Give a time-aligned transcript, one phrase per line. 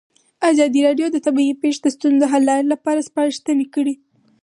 [0.49, 3.95] ازادي راډیو د طبیعي پېښې د ستونزو حل لارې سپارښتنې کړي.